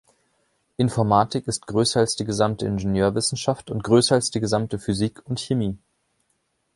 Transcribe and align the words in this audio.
Informatik 0.77 1.47
ist 1.47 1.67
größer 1.67 1.99
als 1.99 2.15
die 2.15 2.25
gesamte 2.25 2.65
Ingenieurwissenschaft 2.65 3.69
und 3.69 3.83
größer 3.83 4.15
als 4.15 4.31
die 4.31 4.39
gesamte 4.39 4.79
Physik 4.79 5.21
und 5.27 5.39
Chemie. 5.39 5.77